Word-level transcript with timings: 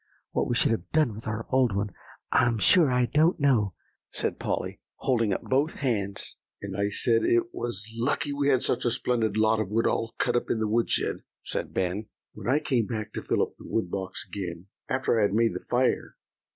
What 0.31 0.47
we 0.47 0.55
should 0.55 0.71
have 0.71 0.89
done 0.91 1.13
with 1.13 1.27
our 1.27 1.45
old 1.51 1.75
one, 1.75 1.91
I'm 2.31 2.57
sure 2.57 2.89
I 2.91 3.05
don't 3.05 3.39
know," 3.39 3.75
said 4.09 4.39
Polly, 4.39 4.79
holding 4.95 5.31
up 5.31 5.43
both 5.43 5.73
hands. 5.73 6.37
"And 6.59 6.75
I 6.75 6.89
said, 6.89 7.23
it 7.23 7.53
was 7.53 7.85
lucky 7.93 8.33
we 8.33 8.49
had 8.49 8.63
such 8.63 8.83
a 8.83 8.89
splendid 8.89 9.37
lot 9.37 9.59
of 9.59 9.69
wood 9.69 9.85
all 9.85 10.15
cut 10.17 10.43
in 10.49 10.57
the 10.59 10.67
woodshed," 10.67 11.17
said 11.43 11.71
Ben, 11.71 12.07
"when 12.33 12.49
I 12.49 12.57
came 12.57 12.87
back 12.87 13.13
to 13.13 13.21
fill 13.21 13.43
up 13.43 13.55
the 13.59 13.67
wood 13.67 13.91
box 13.91 14.25
again, 14.27 14.65
after 14.89 15.19
I 15.19 15.21
had 15.21 15.35
made 15.35 15.53
the 15.53 15.65
fire. 15.69 16.15